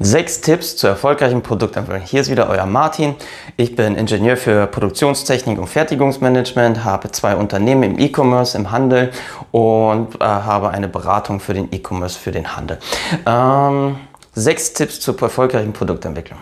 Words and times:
Sechs 0.00 0.40
Tipps 0.40 0.76
zur 0.76 0.90
erfolgreichen 0.90 1.42
Produktentwicklung. 1.42 2.04
Hier 2.06 2.22
ist 2.22 2.30
wieder 2.30 2.48
euer 2.48 2.66
Martin. 2.66 3.14
Ich 3.56 3.76
bin 3.76 3.94
Ingenieur 3.94 4.36
für 4.36 4.66
Produktionstechnik 4.66 5.58
und 5.58 5.68
Fertigungsmanagement, 5.68 6.82
habe 6.82 7.10
zwei 7.12 7.36
Unternehmen 7.36 7.82
im 7.82 7.98
E-Commerce, 7.98 8.56
im 8.56 8.70
Handel 8.70 9.12
und 9.50 10.14
äh, 10.16 10.24
habe 10.24 10.70
eine 10.70 10.88
Beratung 10.88 11.40
für 11.40 11.52
den 11.52 11.68
E-Commerce, 11.72 12.18
für 12.18 12.32
den 12.32 12.56
Handel. 12.56 12.78
Ähm, 13.26 13.96
sechs 14.34 14.72
Tipps 14.72 14.98
zur 14.98 15.20
erfolgreichen 15.20 15.72
Produktentwicklung. 15.72 16.38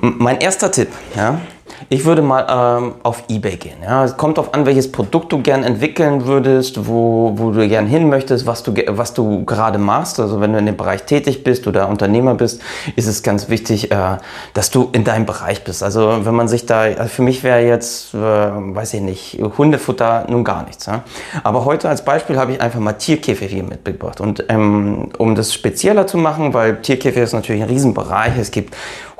M 0.00 0.14
mein 0.18 0.38
erster 0.40 0.70
Tipp, 0.70 0.88
ja, 1.16 1.40
ich 1.88 2.04
würde 2.04 2.22
mal 2.22 2.46
ähm, 2.48 2.94
auf 3.02 3.24
eBay 3.28 3.56
gehen. 3.56 3.78
Ja. 3.82 4.04
Es 4.04 4.16
kommt 4.16 4.38
darauf 4.38 4.54
an, 4.54 4.66
welches 4.66 4.90
Produkt 4.90 5.32
du 5.32 5.40
gern 5.40 5.64
entwickeln 5.64 6.26
würdest, 6.26 6.86
wo, 6.86 7.32
wo 7.36 7.50
du 7.50 7.66
gern 7.68 7.86
hin 7.86 8.08
möchtest, 8.08 8.46
was 8.46 8.62
du, 8.62 8.74
was 8.88 9.14
du 9.14 9.44
gerade 9.44 9.78
machst. 9.78 10.20
Also 10.20 10.40
wenn 10.40 10.52
du 10.52 10.58
in 10.58 10.66
dem 10.66 10.76
Bereich 10.76 11.04
tätig 11.04 11.44
bist 11.44 11.66
oder 11.66 11.88
Unternehmer 11.88 12.34
bist, 12.34 12.60
ist 12.96 13.06
es 13.06 13.22
ganz 13.22 13.48
wichtig, 13.48 13.90
äh, 13.90 14.18
dass 14.52 14.70
du 14.70 14.88
in 14.92 15.04
deinem 15.04 15.26
Bereich 15.26 15.64
bist. 15.64 15.82
Also 15.82 16.24
wenn 16.24 16.34
man 16.34 16.48
sich 16.48 16.66
da, 16.66 16.82
also 16.82 17.08
für 17.08 17.22
mich 17.22 17.42
wäre 17.42 17.60
jetzt, 17.60 18.14
äh, 18.14 18.18
weiß 18.18 18.94
ich 18.94 19.00
nicht, 19.00 19.42
Hundefutter 19.58 20.26
nun 20.28 20.44
gar 20.44 20.64
nichts. 20.64 20.86
Ja. 20.86 21.02
Aber 21.42 21.64
heute 21.64 21.88
als 21.88 22.04
Beispiel 22.04 22.38
habe 22.38 22.52
ich 22.52 22.60
einfach 22.60 22.80
mal 22.80 22.94
Tierkäfig 22.94 23.50
hier 23.50 23.64
mitgebracht. 23.64 24.20
Und 24.20 24.44
ähm, 24.48 25.10
um 25.18 25.34
das 25.34 25.52
spezieller 25.52 26.06
zu 26.06 26.18
machen, 26.18 26.54
weil 26.54 26.80
Tierkäfig 26.82 27.22
ist 27.22 27.32
natürlich 27.32 27.62
ein 27.62 27.68
Riesenbereich. 27.68 28.38
Es 28.38 28.50
gibt 28.50 28.74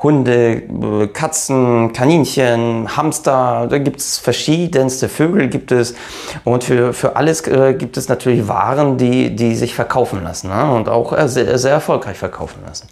Hunde, 0.05 0.61
äh, 0.61 1.07
Katzen, 1.07 1.91
Kaninchen, 1.91 2.95
Hamster, 2.95 3.65
da 3.67 3.77
gibt 3.79 3.99
es 3.99 4.19
verschiedenste 4.19 5.09
Vögel 5.09 5.47
gibt 5.47 5.71
es 5.71 5.95
und 6.43 6.63
für, 6.63 6.93
für 6.93 7.15
alles 7.15 7.47
äh, 7.47 7.73
gibt 7.73 7.97
es 7.97 8.07
natürlich 8.07 8.47
Waren, 8.47 8.99
die, 8.99 9.35
die 9.35 9.55
sich 9.55 9.73
verkaufen 9.73 10.23
lassen 10.23 10.49
ne? 10.49 10.71
und 10.71 10.89
auch 10.89 11.17
äh, 11.17 11.27
sehr, 11.27 11.57
sehr 11.57 11.71
erfolgreich 11.71 12.17
verkaufen 12.17 12.59
lassen. 12.67 12.87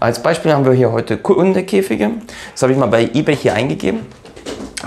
Als 0.00 0.22
Beispiel 0.22 0.54
haben 0.54 0.64
wir 0.64 0.72
hier 0.72 0.90
heute 0.90 1.18
Hundekäfige, 1.22 2.12
das 2.52 2.62
habe 2.62 2.72
ich 2.72 2.78
mal 2.78 2.86
bei 2.86 3.10
eBay 3.12 3.36
hier 3.36 3.52
eingegeben. 3.52 4.06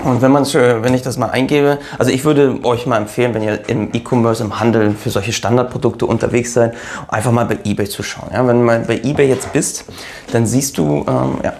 Und 0.04 0.22
wenn 0.22 0.30
man 0.30 0.44
wenn 0.44 0.94
ich 0.94 1.02
das 1.02 1.16
mal 1.16 1.30
eingebe, 1.30 1.78
also 1.98 2.10
ich 2.10 2.24
würde 2.24 2.58
euch 2.62 2.86
mal 2.86 2.96
empfehlen, 2.98 3.34
wenn 3.34 3.42
ihr 3.42 3.68
im 3.68 3.90
E-Commerce, 3.92 4.42
im 4.42 4.58
Handel 4.60 4.92
für 4.92 5.10
solche 5.10 5.32
Standardprodukte 5.32 6.06
unterwegs 6.06 6.54
seid, 6.54 6.74
einfach 7.08 7.32
mal 7.32 7.46
bei 7.46 7.58
eBay 7.64 7.88
zu 7.88 8.02
schauen. 8.02 8.30
Ja, 8.32 8.46
wenn 8.46 8.62
mal 8.62 8.80
bei 8.80 9.00
eBay 9.02 9.28
jetzt 9.28 9.52
bist, 9.52 9.84
dann 10.32 10.46
siehst 10.46 10.78
du, 10.78 11.04
ähm, 11.08 11.38
ja, 11.42 11.54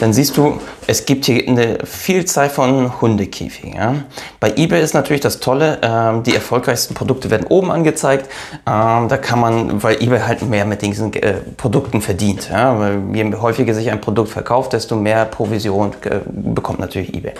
dann 0.00 0.12
siehst 0.12 0.36
du, 0.36 0.60
es 0.86 1.06
gibt 1.06 1.26
hier 1.26 1.46
eine 1.46 1.78
Vielzahl 1.84 2.50
von 2.50 3.00
Hundekäfigen. 3.00 3.74
Ja. 3.74 3.94
Bei 4.40 4.52
eBay 4.56 4.82
ist 4.82 4.94
natürlich 4.94 5.20
das 5.20 5.40
Tolle, 5.40 5.78
ähm, 5.82 6.22
die 6.22 6.34
erfolgreichsten 6.34 6.94
Produkte 6.94 7.30
werden 7.30 7.46
oben 7.48 7.70
angezeigt. 7.70 8.28
Ähm, 8.66 9.08
da 9.08 9.16
kann 9.16 9.40
man, 9.40 9.82
weil 9.82 10.02
eBay 10.02 10.20
halt 10.20 10.42
mehr 10.42 10.64
mit 10.64 10.82
diesen 10.82 11.12
äh, 11.14 11.34
Produkten 11.56 12.00
verdient. 12.00 12.48
Ja. 12.50 12.90
Je 13.12 13.34
häufiger 13.34 13.74
sich 13.74 13.90
ein 13.90 14.00
Produkt 14.00 14.30
verkauft, 14.30 14.72
desto 14.72 14.96
mehr 14.96 15.24
Provision 15.24 15.92
äh, 16.04 16.20
bekommt 16.26 16.80
natürlich 16.80 17.14
eBay. 17.14 17.32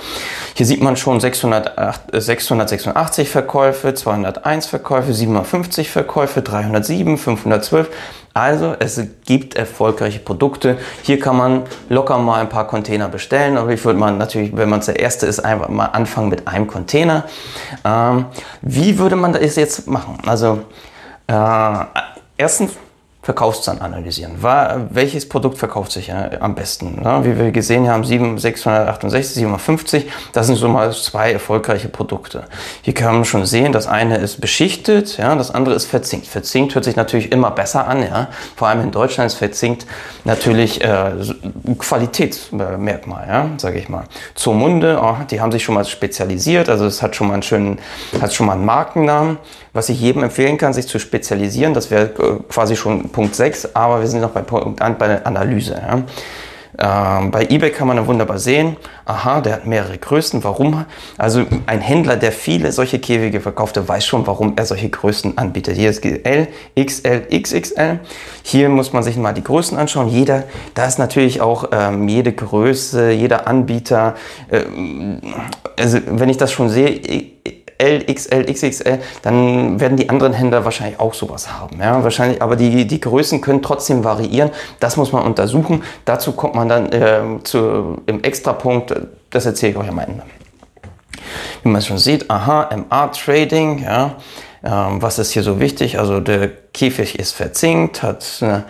Hier 0.55 0.67
sieht 0.67 0.83
man 0.83 0.97
schon 0.97 1.19
608, 1.19 2.01
686 2.13 3.29
Verkäufe, 3.29 3.95
201 3.95 4.67
Verkäufe, 4.67 5.13
750 5.13 5.91
Verkäufe, 5.91 6.43
307, 6.43 7.19
512. 7.19 7.89
Also 8.35 8.75
es 8.79 9.01
gibt 9.27 9.57
erfolgreiche 9.57 10.19
Produkte. 10.19 10.79
Hier 11.03 11.19
kann 11.21 11.37
man 11.37 11.63
locker 11.89 12.19
mal 12.19 12.41
ein 12.41 12.49
paar 12.49 12.67
Container 12.67 13.09
bestellen. 13.09 13.59
Aber 13.59 13.71
ich 13.71 13.85
würde 13.85 13.99
mal 13.99 14.13
natürlich, 14.13 14.57
wenn 14.57 14.69
man 14.69 14.81
der 14.81 14.99
Erste 14.99 15.27
ist, 15.27 15.41
einfach 15.41 15.69
mal 15.69 15.87
anfangen 15.87 16.31
mit 16.31 16.49
einem 16.49 16.67
Container. 16.67 17.25
Ähm, 17.85 18.27
wie 18.63 18.99
würde 18.99 19.17
man 19.17 19.35
das 19.35 19.57
jetzt 19.57 19.87
machen? 19.87 20.19
Also 20.27 20.61
äh, 21.27 21.85
erstens 22.39 22.73
Verkaufszahlen 23.23 23.81
analysieren. 23.81 24.43
Welches 24.91 25.29
Produkt 25.29 25.57
verkauft 25.57 25.93
sich 25.93 26.09
äh, 26.09 26.39
am 26.41 26.57
besten? 26.57 26.99
Wie 27.23 27.39
wir 27.39 27.53
gesehen 27.53 27.89
haben, 27.89 28.03
7, 28.03 28.37
668, 28.37 29.35
750, 29.35 30.11
das 30.33 30.49
sind 30.49 30.57
so 30.57 30.67
mal 30.67 30.93
zwei 30.93 31.31
erfolgreiche 31.33 31.89
Produkte. 31.89 32.45
Hier 32.83 32.95
kann 32.95 33.15
man 33.15 33.25
schon 33.25 33.47
sehen, 33.47 33.71
das 33.71 33.87
eine 33.87 34.17
ist 34.17 34.41
beschichtet, 34.41 35.19
ja, 35.19 35.37
das 35.37 35.53
andere 35.53 35.77
ist 35.77 35.87
verzinkt. 35.87 36.27
Verzinkt 36.27 36.75
hört 36.75 36.85
sich 36.85 36.97
natürlich 36.97 37.31
immer 37.31 37.53
besser 37.53 37.87
an, 37.87 38.03
ja. 38.03 38.27
Vor 38.57 38.67
allem 38.67 38.81
in 38.81 38.91
Deutschland 38.91 39.31
ist 39.31 39.39
verzinkt 39.39 39.87
natürlich 40.25 40.83
äh, 40.83 41.13
Qualitätsmerkmal, 41.79 43.29
ja, 43.29 43.51
sage 43.57 43.79
ich 43.79 43.89
mal. 43.89 44.03
Zur 44.35 44.55
Munde, 44.55 44.99
oh, 45.01 45.19
die 45.31 45.41
haben 45.41 45.53
sich 45.53 45.63
schon 45.63 45.77
mal 45.77 45.85
spezialisiert, 45.85 46.69
also 46.69 46.87
es 46.87 47.01
hat 47.03 47.15
schon 47.15 47.29
mal 47.29 47.35
einen 47.35 47.45
schönen, 47.45 47.79
hat 48.21 48.35
schon 48.35 48.47
mal 48.47 48.55
einen 48.55 48.65
Markennamen. 48.65 49.39
Was 49.75 49.89
ich 49.89 50.01
jedem 50.03 50.23
empfehlen 50.23 50.59
kann, 50.59 50.75
sich 50.75 50.87
zu 50.87 50.99
spezialisieren, 50.99 51.73
das 51.73 51.91
wäre 51.91 52.05
äh, 52.05 52.43
quasi 52.49 52.77
schon 52.77 53.12
Punkt 53.13 53.35
6, 53.35 53.75
aber 53.75 54.01
wir 54.01 54.07
sind 54.07 54.21
noch 54.21 54.31
bei, 54.31 54.43
Punkt, 54.43 54.79
bei 54.99 55.07
der 55.07 55.27
Analyse. 55.27 55.75
Ja. 55.75 56.03
Ähm, 56.79 57.31
bei 57.31 57.45
eBay 57.45 57.71
kann 57.71 57.87
man 57.87 57.99
dann 57.99 58.07
wunderbar 58.07 58.39
sehen, 58.39 58.77
aha, 59.05 59.43
der 59.43 59.53
hat 59.55 59.67
mehrere 59.67 59.99
Größen. 59.99 60.43
Warum? 60.43 60.87
Also 61.19 61.45
ein 61.67 61.81
Händler, 61.81 62.17
der 62.17 62.33
viele 62.33 62.73
solche 62.73 62.99
Käfige 62.99 63.41
verkauft, 63.41 63.77
der 63.77 63.87
weiß 63.87 64.07
schon, 64.07 64.27
warum 64.27 64.55
er 64.57 64.65
solche 64.65 64.89
Größen 64.89 65.37
anbietet. 65.37 65.77
Hier 65.77 65.91
ist 65.91 66.03
L, 66.05 66.49
XL, 66.79 67.27
XXL. 67.31 68.01
Hier 68.43 68.69
muss 68.71 68.93
man 68.93 69.03
sich 69.03 69.17
mal 69.17 69.35
die 69.35 69.45
Größen 69.45 69.77
anschauen. 69.77 70.09
Jeder, 70.09 70.45
da 70.75 70.87
ist 70.87 70.99
natürlich 70.99 71.43
auch 71.43 71.69
ähm, 71.73 72.09
jede 72.09 72.33
Größe, 72.33 73.11
jeder 73.11 73.47
Anbieter. 73.47 74.15
Äh, 74.49 74.63
also 75.79 75.99
wenn 76.07 76.31
ich 76.31 76.39
das 76.39 76.53
schon 76.53 76.71
sehe, 76.71 77.01
L, 77.83 78.05
XL, 78.05 78.45
XXL, 78.45 78.99
dann 79.23 79.81
werden 79.81 79.97
die 79.97 80.09
anderen 80.09 80.33
Händler 80.33 80.65
wahrscheinlich 80.65 81.01
auch 81.01 81.15
sowas 81.15 81.53
haben. 81.53 81.79
Ja, 81.81 82.03
wahrscheinlich, 82.03 82.41
aber 82.41 82.57
die, 82.57 82.87
die 82.87 83.01
Größen 83.01 83.41
können 83.41 83.63
trotzdem 83.63 84.05
variieren. 84.05 84.51
Das 84.81 84.97
muss 84.97 85.13
man 85.13 85.25
untersuchen. 85.25 85.83
Dazu 86.05 86.33
kommt 86.33 86.55
man 86.55 86.69
dann 86.69 86.93
äh, 86.93 87.23
zu, 87.43 88.01
im 88.07 88.23
Extrapunkt, 88.23 88.95
das 89.31 89.47
erzähle 89.47 89.73
ich 89.73 89.79
euch 89.79 89.89
am 89.89 89.99
Ende. 89.99 90.23
Wie 91.63 91.69
man 91.69 91.83
schon 91.83 91.99
sieht, 91.99 92.31
aha, 92.31 92.71
MA 92.89 93.09
Trading, 93.09 93.83
ja, 93.83 94.17
ähm, 94.65 95.03
was 95.03 95.19
ist 95.19 95.33
hier 95.33 95.43
so 95.43 95.59
wichtig? 95.59 95.99
Also 95.99 96.21
der 96.21 96.49
Käfig 96.73 97.19
ist 97.19 97.33
verzinkt, 97.33 98.03
hat 98.03 98.25
eine 98.41 98.65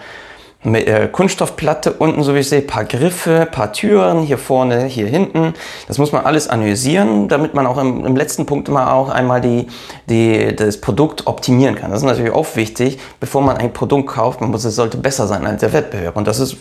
mit, 0.64 0.86
äh, 0.86 1.08
Kunststoffplatte 1.10 1.92
unten, 1.92 2.22
so 2.22 2.34
wie 2.34 2.40
ich 2.40 2.48
sehe, 2.48 2.62
paar 2.62 2.84
Griffe, 2.84 3.48
paar 3.50 3.72
Türen, 3.72 4.20
hier 4.20 4.38
vorne, 4.38 4.84
hier 4.84 5.06
hinten. 5.06 5.54
Das 5.88 5.98
muss 5.98 6.12
man 6.12 6.24
alles 6.24 6.48
analysieren, 6.48 7.28
damit 7.28 7.54
man 7.54 7.66
auch 7.66 7.78
im, 7.78 8.04
im 8.04 8.16
letzten 8.16 8.46
Punkt 8.46 8.68
immer 8.68 8.92
auch 8.92 9.08
einmal 9.08 9.40
die, 9.40 9.66
die, 10.08 10.54
das 10.54 10.80
Produkt 10.80 11.26
optimieren 11.26 11.74
kann. 11.74 11.90
Das 11.90 12.00
ist 12.00 12.06
natürlich 12.06 12.32
auch 12.32 12.46
wichtig, 12.54 12.98
bevor 13.20 13.42
man 13.42 13.56
ein 13.56 13.72
Produkt 13.72 14.10
kauft, 14.10 14.40
man 14.40 14.50
muss, 14.50 14.64
es 14.64 14.76
sollte 14.76 14.96
besser 14.96 15.26
sein 15.26 15.46
als 15.46 15.60
der 15.60 15.72
Wettbewerb. 15.72 16.16
Und 16.16 16.28
das 16.28 16.38
ist 16.38 16.56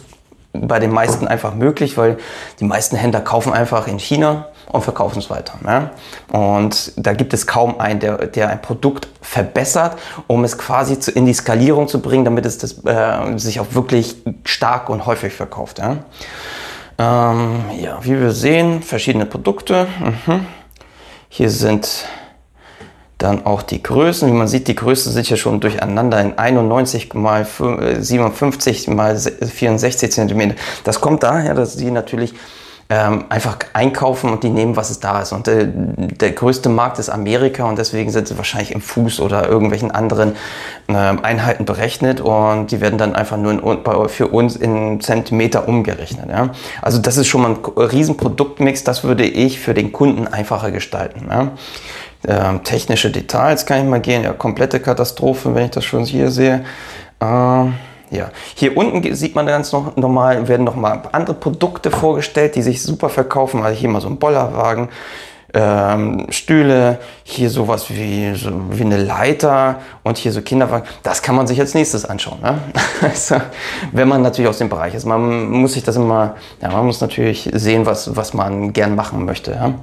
bei 0.53 0.79
den 0.79 0.91
meisten 0.91 1.27
einfach 1.27 1.53
möglich, 1.55 1.97
weil 1.97 2.17
die 2.59 2.65
meisten 2.65 2.95
Händler 2.95 3.21
kaufen 3.21 3.53
einfach 3.53 3.87
in 3.87 3.99
China 3.99 4.47
und 4.67 4.81
verkaufen 4.83 5.19
es 5.19 5.29
weiter. 5.29 5.53
Ja? 5.65 5.91
Und 6.31 6.93
da 6.95 7.13
gibt 7.13 7.33
es 7.33 7.47
kaum 7.47 7.79
einen, 7.79 7.99
der, 7.99 8.27
der 8.27 8.49
ein 8.49 8.61
Produkt 8.61 9.07
verbessert, 9.21 9.97
um 10.27 10.43
es 10.43 10.57
quasi 10.57 10.99
zu, 10.99 11.11
in 11.11 11.25
die 11.25 11.33
Skalierung 11.33 11.87
zu 11.87 12.01
bringen, 12.01 12.25
damit 12.25 12.45
es 12.45 12.57
das, 12.57 12.83
äh, 12.85 13.37
sich 13.37 13.59
auch 13.59 13.67
wirklich 13.71 14.15
stark 14.45 14.89
und 14.89 15.05
häufig 15.05 15.33
verkauft. 15.33 15.79
Ja? 15.79 15.97
Ähm, 16.97 17.61
ja, 17.79 17.99
wie 18.03 18.19
wir 18.19 18.31
sehen, 18.31 18.81
verschiedene 18.83 19.25
Produkte. 19.25 19.87
Mhm. 19.99 20.45
Hier 21.29 21.49
sind 21.49 22.05
dann 23.21 23.45
auch 23.45 23.61
die 23.61 23.81
Größen. 23.81 24.27
Wie 24.27 24.33
man 24.33 24.47
sieht, 24.47 24.67
die 24.67 24.75
Größen 24.75 25.11
sind 25.11 25.29
ja 25.29 25.37
schon 25.37 25.59
durcheinander 25.59 26.19
in 26.19 26.37
91 26.37 27.13
mal 27.13 27.45
57 27.45 28.87
mal 28.87 29.17
64 29.17 30.11
cm. 30.11 30.53
Das 30.83 31.01
kommt 31.01 31.23
daher, 31.23 31.53
dass 31.53 31.77
die 31.77 31.91
natürlich 31.91 32.33
ähm, 32.91 33.23
einfach 33.29 33.57
einkaufen 33.71 34.29
und 34.31 34.43
die 34.43 34.49
nehmen, 34.49 34.75
was 34.75 34.89
es 34.89 34.99
da 34.99 35.21
ist. 35.21 35.31
Und 35.31 35.47
äh, 35.47 35.65
der 35.65 36.31
größte 36.31 36.67
Markt 36.67 36.99
ist 36.99 37.07
Amerika 37.07 37.63
und 37.63 37.79
deswegen 37.79 38.11
sind 38.11 38.27
sie 38.27 38.37
wahrscheinlich 38.37 38.73
im 38.73 38.81
Fuß 38.81 39.21
oder 39.21 39.47
irgendwelchen 39.47 39.91
anderen 39.91 40.35
äh, 40.89 40.93
Einheiten 40.93 41.63
berechnet 41.63 42.19
und 42.19 42.69
die 42.69 42.81
werden 42.81 42.97
dann 42.97 43.15
einfach 43.15 43.37
nur 43.37 43.53
in, 43.53 44.09
für 44.09 44.27
uns 44.27 44.57
in 44.57 44.99
Zentimeter 44.99 45.69
umgerechnet. 45.69 46.29
Ja? 46.29 46.49
Also 46.81 46.99
das 46.99 47.15
ist 47.15 47.27
schon 47.27 47.43
mal 47.43 47.51
ein 47.51 47.81
Riesenproduktmix, 47.81 48.83
das 48.83 49.05
würde 49.05 49.23
ich 49.23 49.61
für 49.61 49.73
den 49.73 49.93
Kunden 49.93 50.27
einfacher 50.27 50.71
gestalten. 50.71 51.27
Ja? 51.29 51.51
Ähm, 52.27 52.65
technische 52.65 53.09
Details 53.09 53.65
kann 53.65 53.79
ich 53.79 53.85
mal 53.85 54.01
gehen, 54.01 54.23
ja, 54.23 54.33
komplette 54.33 54.81
Katastrophe, 54.81 55.55
wenn 55.55 55.65
ich 55.65 55.71
das 55.71 55.85
schon 55.85 56.03
hier 56.03 56.29
sehe. 56.29 56.65
Ähm, 57.21 57.75
ja, 58.11 58.29
hier 58.55 58.75
unten 58.75 59.15
sieht 59.15 59.35
man 59.35 59.47
ganz 59.47 59.71
noch 59.71 59.95
normal, 59.95 60.47
werden 60.47 60.65
noch 60.65 60.75
mal 60.75 61.01
andere 61.13 61.33
Produkte 61.33 61.91
vorgestellt, 61.91 62.55
die 62.55 62.61
sich 62.61 62.83
super 62.83 63.09
verkaufen. 63.09 63.63
Also 63.63 63.79
hier 63.79 63.87
mal 63.87 64.01
so 64.01 64.09
ein 64.09 64.17
Bollerwagen, 64.17 64.89
ähm, 65.53 66.27
Stühle, 66.29 66.99
hier 67.23 67.49
sowas 67.49 67.89
wie, 67.89 68.35
so, 68.35 68.51
wie 68.69 68.83
eine 68.83 68.97
Leiter 68.97 69.79
und 70.03 70.17
hier 70.17 70.33
so 70.33 70.41
Kinderwagen. 70.41 70.85
Das 71.03 71.21
kann 71.21 71.35
man 71.35 71.47
sich 71.47 71.59
als 71.59 71.73
nächstes 71.73 72.05
anschauen. 72.05 72.39
Ne? 72.41 72.59
Also, 73.01 73.37
wenn 73.93 74.07
man 74.07 74.21
natürlich 74.21 74.47
aus 74.49 74.59
dem 74.59 74.69
Bereich 74.69 74.93
ist. 74.93 75.05
Man 75.05 75.49
muss 75.49 75.73
sich 75.73 75.83
das 75.83 75.95
immer, 75.95 76.35
ja, 76.61 76.69
man 76.69 76.85
muss 76.85 77.01
natürlich 77.01 77.49
sehen, 77.53 77.85
was, 77.85 78.15
was 78.15 78.33
man 78.33 78.73
gern 78.73 78.95
machen 78.95 79.25
möchte. 79.25 79.51
Ja? 79.51 79.73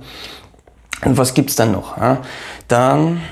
Und 1.04 1.18
was 1.18 1.34
gibt's 1.34 1.56
dann 1.56 1.72
noch? 1.72 1.96
Ja? 1.96 2.18
Dann 2.68 3.22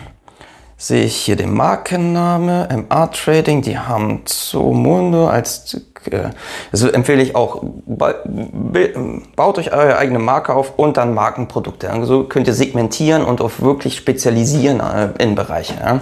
sehe 0.79 1.05
ich 1.05 1.17
hier 1.17 1.37
den 1.37 1.55
Markenname, 1.55 2.69
MA 2.89 3.07
Trading, 3.07 3.63
die 3.63 3.79
haben 3.79 4.23
Zomundo 4.27 5.27
als, 5.27 5.81
äh, 6.11 6.31
also 6.71 6.91
empfehle 6.91 7.23
ich 7.23 7.35
auch, 7.35 7.63
baut 7.87 9.59
euch 9.59 9.73
eure 9.73 9.97
eigene 9.97 10.19
Marke 10.19 10.55
auf 10.55 10.79
und 10.79 10.99
dann 10.99 11.15
Markenprodukte. 11.15 11.91
Also 11.91 12.25
könnt 12.25 12.47
ihr 12.47 12.55
segmentieren 12.55 13.25
und 13.25 13.41
auf 13.41 13.63
wirklich 13.63 13.97
spezialisieren 13.97 14.81
äh, 14.81 15.09
in 15.19 15.35
Bereiche. 15.35 15.75
Ja. 15.81 16.01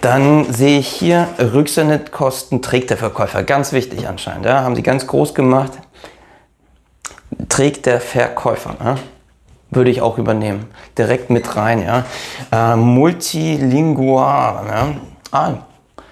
Dann 0.00 0.50
sehe 0.50 0.78
ich 0.78 0.88
hier 0.88 1.28
Rücksendekosten 1.38 2.62
trägt 2.62 2.88
der 2.88 2.96
Verkäufer. 2.96 3.42
Ganz 3.42 3.72
wichtig 3.72 4.08
anscheinend. 4.08 4.46
Haben 4.46 4.74
sie 4.74 4.82
ganz 4.82 5.06
groß 5.06 5.34
gemacht. 5.34 5.72
Trägt 7.50 7.84
der 7.84 8.00
Verkäufer. 8.00 8.96
Würde 9.70 9.90
ich 9.90 10.02
auch 10.02 10.18
übernehmen. 10.18 10.66
Direkt 10.98 11.30
mit 11.30 11.56
rein, 11.56 11.82
ja. 11.82 12.04
Äh, 12.52 12.76
multilingual, 12.76 14.66
ja. 14.68 14.88
Ah, 15.32 15.54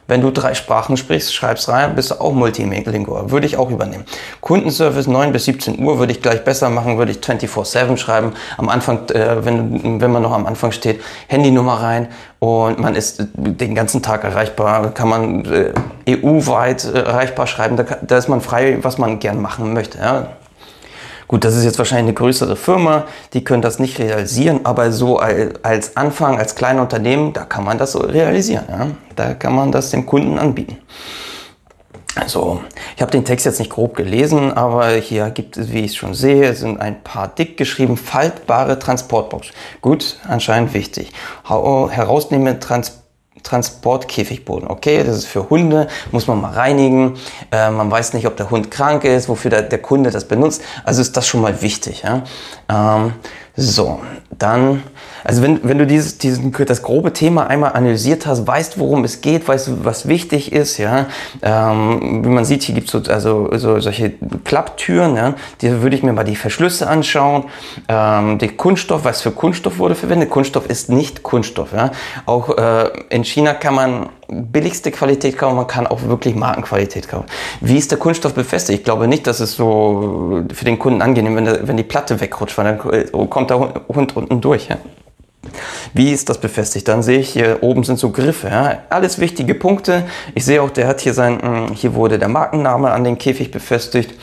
wenn 0.09 0.23
du 0.23 0.31
drei 0.31 0.55
Sprachen 0.55 0.97
sprichst, 0.97 1.35
schreibst 1.35 1.69
rein, 1.69 1.95
bist 1.95 2.11
du 2.11 2.15
auch 2.15 2.33
multilingual. 2.33 3.31
Würde 3.31 3.47
ich 3.47 3.59
auch 3.59 3.71
übernehmen. 3.71 4.07
Kundenservice 4.41 5.07
9 5.07 5.33
bis 5.33 5.45
17 5.45 5.85
Uhr 5.85 5.99
würde 5.99 6.13
ich 6.13 6.23
gleich 6.23 6.43
besser 6.45 6.71
machen, 6.71 6.97
würde 6.97 7.13
ich 7.13 7.19
24-7 7.19 7.99
schreiben. 7.99 8.33
Am 8.57 8.71
Anfang, 8.71 9.07
äh, 9.11 9.45
wenn, 9.45 10.01
wenn 10.01 10.11
man 10.11 10.23
noch 10.23 10.33
am 10.33 10.47
Anfang 10.47 10.73
steht, 10.73 11.03
Handynummer 11.27 11.75
rein 11.75 12.09
und 12.39 12.79
man 12.79 12.95
ist 12.95 13.23
den 13.35 13.75
ganzen 13.75 14.01
Tag 14.01 14.25
erreichbar, 14.25 14.93
kann 14.93 15.11
man 15.11 15.45
äh, 15.45 15.75
EU-weit 16.09 16.87
äh, 16.87 17.01
erreichbar 17.01 17.47
schreiben, 17.47 17.77
da, 17.77 17.85
da, 18.01 18.17
ist 18.17 18.29
man 18.29 18.41
frei, 18.41 18.79
was 18.81 18.97
man 18.97 19.19
gern 19.19 19.43
machen 19.43 19.75
möchte. 19.75 19.99
Ja. 19.99 20.38
Gut, 21.29 21.45
das 21.45 21.55
ist 21.55 21.65
jetzt 21.65 21.79
wahrscheinlich 21.79 22.07
eine 22.07 22.15
größere 22.15 22.57
Firma, 22.57 23.05
die 23.35 23.45
können 23.45 23.61
das 23.61 23.79
nicht 23.79 23.99
realisieren, 23.99 24.61
aber 24.65 24.93
so 24.93 25.19
als 25.19 25.95
Anfang, 25.95 26.39
als 26.39 26.55
kleines 26.55 26.81
Unternehmen, 26.81 27.35
da 27.35 27.45
kann 27.45 27.65
man 27.65 27.77
das 27.77 27.93
so 27.93 27.99
realisieren. 27.99 28.65
Ja? 28.69 28.87
Da 29.15 29.35
kann 29.35 29.55
man 29.55 29.71
das 29.71 29.91
dem 29.91 30.07
Kunden 30.07 30.39
anbieten. 30.39 30.79
Also, 32.15 32.63
ich 32.97 33.03
habe 33.03 33.13
den 33.13 33.27
Text 33.27 33.45
jetzt 33.47 33.59
nicht 33.59 33.71
grob 33.71 33.95
gelesen, 33.95 34.53
aber 34.53 34.89
hier 34.93 35.31
gibt 35.31 35.59
es, 35.59 35.71
wie 35.71 35.85
ich 35.85 35.97
schon 35.97 36.15
sehe, 36.15 36.55
sind 36.55 36.81
ein 36.81 37.05
paar 37.05 37.29
dick 37.29 37.59
geschrieben, 37.59 37.97
faltbare 37.99 38.79
Transportbox. 38.79 39.49
Gut, 39.83 40.19
anscheinend 40.27 40.73
wichtig. 40.73 41.13
Herausnehmen 41.45 42.59
Transport 42.59 43.05
Transportkäfigboden. 43.43 44.69
Okay, 44.69 45.03
das 45.05 45.19
ist 45.19 45.27
für 45.27 45.49
Hunde, 45.51 45.89
muss 46.13 46.27
man 46.27 46.41
mal 46.41 46.53
reinigen. 46.53 47.19
Äh, 47.51 47.71
man 47.71 47.91
weiß 47.91 48.15
nicht, 48.15 48.27
ob 48.27 48.37
der 48.37 48.51
Hund 48.51 48.71
krank 48.71 49.05
ist, 49.05 49.29
wofür 49.29 49.51
der, 49.51 49.63
der 49.63 49.81
Kunde 49.81 50.11
das 50.11 50.27
benutzt. 50.27 50.63
Also 50.85 51.01
ist 51.01 51.17
das 51.17 51.27
schon 51.27 51.41
mal 51.41 51.63
wichtig. 51.63 52.03
Ja? 52.03 52.23
Ähm, 52.69 53.15
so, 53.57 54.01
dann, 54.31 54.83
also 55.25 55.43
wenn, 55.43 55.61
wenn 55.63 55.79
du 55.79 55.87
dieses, 55.87 56.19
diesen, 56.19 56.53
das 56.53 56.83
grobe 56.83 57.13
Thema 57.13 57.47
einmal 57.47 57.73
analysiert 57.73 58.27
hast, 58.27 58.47
weißt, 58.47 58.79
worum 58.79 59.05
es 59.05 59.21
geht, 59.21 59.49
weißt, 59.49 59.85
was 59.85 60.09
wichtig 60.09 60.53
ist, 60.53 60.79
ja, 60.79 61.07
ähm, 61.43 62.25
wie 62.25 62.29
man 62.29 62.45
sieht, 62.45 62.63
hier 62.63 62.75
gibt 62.75 62.87
es 62.87 62.93
so, 62.93 63.13
also, 63.13 63.49
so, 63.57 63.81
solche 63.81 64.13
Klapptüren, 64.45 65.17
ja, 65.17 65.35
die 65.61 65.83
würde 65.83 65.97
ich 65.97 66.03
mir 66.03 66.13
mal 66.13 66.25
die 66.25 66.37
Verschlüsse 66.37 66.89
anschauen, 66.89 67.45
ähm, 67.89 68.39
der 68.39 68.49
Kunststoff, 68.51 69.05
was 69.05 69.23
für 69.23 69.31
Kunststoff 69.31 69.79
wurde 69.79 69.95
verwendet, 69.95 70.31
Kunststoff 70.31 70.67
ist 70.67 70.89
nicht 70.89 71.23
Kunststoff, 71.23 71.73
ja, 71.73 71.91
auch 72.27 72.57
äh, 72.57 72.89
in 73.11 73.25
China 73.25 73.55
kann 73.55 73.75
man 73.75 74.09
billigste 74.29 74.91
Qualität 74.91 75.39
kaufen, 75.39 75.57
man 75.57 75.67
kann 75.67 75.87
auch 75.87 76.03
wirklich 76.03 76.35
Markenqualität 76.35 77.09
kaufen. 77.09 77.27
Wie 77.61 77.77
ist 77.77 77.91
der 77.91 77.99
Kunststoff 77.99 78.35
befestigt? 78.35 78.81
Ich 78.81 78.85
glaube 78.85 79.09
nicht, 79.09 79.27
dass 79.27 79.41
es 79.41 79.55
so 79.55 80.45
für 80.53 80.65
den 80.65 80.79
Kunden 80.79 81.03
angenehm, 81.03 81.37
wenn, 81.37 81.67
wenn 81.67 81.77
die 81.77 81.83
Platte 81.83 82.21
wegrutscht, 82.21 82.57
weil 82.59 82.79
dann 82.79 83.31
kommt 83.31 83.51
der 83.51 83.59
Hund 83.89 84.17
unten 84.17 84.41
durch. 84.41 84.69
Ja. 84.69 84.77
Wie 85.95 86.13
ist 86.13 86.29
das 86.29 86.39
befestigt? 86.39 86.89
Dann 86.89 87.03
sehe 87.03 87.21
ich 87.21 87.31
hier 87.31 87.59
oben 87.63 87.85
sind 87.85 87.99
so 87.99 88.11
Griffe. 88.11 88.49
Ja. 88.49 88.79
Alles 88.91 89.19
wichtige 89.19 89.55
Punkte. 89.55 90.05
Ich 90.35 90.45
sehe 90.45 90.61
auch, 90.61 90.71
der 90.71 90.87
hat 90.89 91.01
hier 91.01 91.15
sein, 91.15 91.41
hm, 91.41 91.73
hier 91.75 91.95
wurde 91.95 92.19
der 92.19 92.29
Markenname 92.29 92.91
an 92.91 93.05
den 93.05 93.17
Käfig 93.17 93.51
befestigt. 93.51 94.15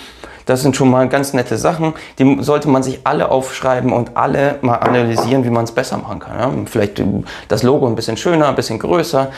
Das 0.46 0.62
sind 0.62 0.75
schon 0.75 0.92
mal 0.92 1.10
ganz 1.10 1.34
nette 1.34 1.58
Sachen. 1.58 1.94
Die 2.19 2.38
sollte 2.42 2.69
man 2.69 2.84
sich 2.84 3.00
alle 3.04 3.31
aufschreiben 3.31 3.92
und 3.92 4.16
alle 4.16 4.60
mal 4.62 4.75
analysieren, 4.75 5.44
wie 5.44 5.50
man 5.50 5.63
es 5.63 5.72
besser 5.72 5.98
machen 5.98 6.19
kann. 6.19 6.38
Ja. 6.38 6.51
Vielleicht 6.66 7.01
das 7.48 7.63
Logo 7.63 7.88
ein 7.88 7.96
bisschen 7.96 8.18
schöner, 8.18 8.50
ein 8.50 8.56
bisschen 8.56 8.78
größer 8.78 9.31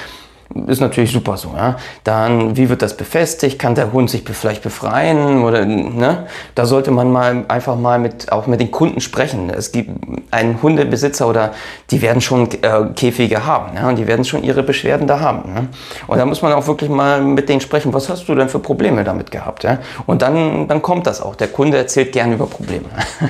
ist 0.67 0.81
natürlich 0.81 1.11
super 1.11 1.37
so. 1.37 1.53
Ja? 1.55 1.77
Dann, 2.03 2.55
wie 2.55 2.69
wird 2.69 2.81
das 2.81 2.95
befestigt? 2.95 3.59
Kann 3.59 3.75
der 3.75 3.91
Hund 3.91 4.09
sich 4.09 4.23
vielleicht 4.23 4.63
befreien? 4.63 5.43
Oder, 5.43 5.65
ne? 5.65 6.27
Da 6.55 6.65
sollte 6.65 6.91
man 6.91 7.11
mal 7.11 7.45
einfach 7.47 7.75
mal 7.75 7.99
mit, 7.99 8.31
auch 8.31 8.47
mit 8.47 8.59
den 8.59 8.71
Kunden 8.71 9.01
sprechen. 9.01 9.49
Es 9.49 9.71
gibt 9.71 9.91
einen 10.31 10.61
Hundebesitzer 10.61 11.27
oder 11.27 11.51
die 11.91 12.01
werden 12.01 12.21
schon 12.21 12.49
äh, 12.61 12.85
Käfige 12.95 13.45
haben. 13.45 13.75
Ja? 13.75 13.89
Und 13.89 13.97
die 13.97 14.07
werden 14.07 14.25
schon 14.25 14.43
ihre 14.43 14.63
Beschwerden 14.63 15.07
da 15.07 15.19
haben. 15.19 15.53
Ne? 15.53 15.67
Und 16.07 16.17
da 16.17 16.25
muss 16.25 16.41
man 16.41 16.53
auch 16.53 16.67
wirklich 16.67 16.89
mal 16.89 17.21
mit 17.21 17.49
denen 17.49 17.61
sprechen. 17.61 17.93
Was 17.93 18.09
hast 18.09 18.27
du 18.27 18.35
denn 18.35 18.49
für 18.49 18.59
Probleme 18.59 19.03
damit 19.03 19.31
gehabt? 19.31 19.63
Ja? 19.63 19.79
Und 20.05 20.21
dann, 20.21 20.67
dann 20.67 20.81
kommt 20.81 21.07
das 21.07 21.21
auch. 21.21 21.35
Der 21.35 21.49
Kunde 21.49 21.77
erzählt 21.77 22.11
gern 22.13 22.31
über 22.31 22.47
Probleme. 22.47 22.85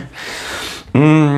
Mm, 0.94 1.37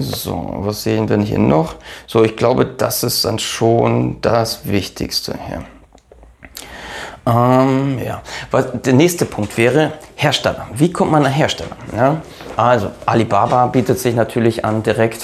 so, 0.00 0.54
was 0.58 0.82
sehen 0.82 1.08
wir 1.08 1.16
denn 1.16 1.26
hier 1.26 1.38
noch? 1.38 1.76
So, 2.06 2.24
ich 2.24 2.36
glaube, 2.36 2.66
das 2.66 3.02
ist 3.02 3.24
dann 3.24 3.38
schon 3.38 4.20
das 4.20 4.66
Wichtigste 4.66 5.38
hier. 5.46 5.64
Ähm, 7.26 7.98
ja. 8.04 8.22
Was, 8.50 8.66
der 8.82 8.94
nächste 8.94 9.26
Punkt 9.26 9.56
wäre 9.58 9.92
Hersteller. 10.16 10.68
Wie 10.72 10.90
kommt 10.92 11.12
man 11.12 11.22
nach 11.22 11.34
Hersteller? 11.34 11.76
Ja? 11.94 12.22
Also, 12.56 12.90
Alibaba 13.06 13.66
bietet 13.66 13.98
sich 13.98 14.14
natürlich 14.14 14.64
an 14.64 14.82
direkt. 14.82 15.22